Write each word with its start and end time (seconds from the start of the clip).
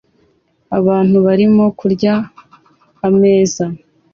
Abantu 0.77 1.17
barimo 1.25 1.65
kurya 1.79 2.13
ameza 3.07 3.65